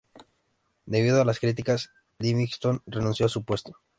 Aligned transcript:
Debido 0.87 1.21
a 1.21 1.25
las 1.25 1.39
críticas, 1.39 1.91
Livingstone 2.17 2.79
renunció 2.87 3.27
a 3.27 3.29
su 3.29 3.45
puesto. 3.45 3.77